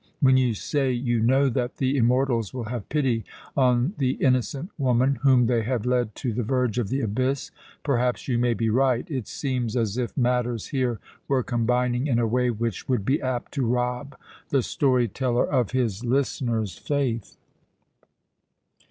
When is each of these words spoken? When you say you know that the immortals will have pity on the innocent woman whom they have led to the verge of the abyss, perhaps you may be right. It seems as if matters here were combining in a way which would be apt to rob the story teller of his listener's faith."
When 0.19 0.35
you 0.35 0.55
say 0.55 0.91
you 0.91 1.19
know 1.19 1.47
that 1.47 1.77
the 1.77 1.95
immortals 1.95 2.55
will 2.55 2.63
have 2.63 2.89
pity 2.89 3.23
on 3.55 3.93
the 3.99 4.13
innocent 4.13 4.71
woman 4.79 5.19
whom 5.21 5.45
they 5.45 5.61
have 5.61 5.85
led 5.85 6.15
to 6.15 6.33
the 6.33 6.41
verge 6.41 6.79
of 6.79 6.89
the 6.89 7.01
abyss, 7.01 7.51
perhaps 7.83 8.27
you 8.27 8.39
may 8.39 8.55
be 8.55 8.67
right. 8.71 9.05
It 9.11 9.27
seems 9.27 9.77
as 9.77 9.99
if 9.99 10.17
matters 10.17 10.69
here 10.69 10.99
were 11.27 11.43
combining 11.43 12.07
in 12.07 12.17
a 12.17 12.25
way 12.25 12.49
which 12.49 12.89
would 12.89 13.05
be 13.05 13.21
apt 13.21 13.51
to 13.51 13.63
rob 13.67 14.17
the 14.49 14.63
story 14.63 15.07
teller 15.07 15.45
of 15.45 15.69
his 15.69 16.03
listener's 16.03 16.75
faith." 16.79 17.37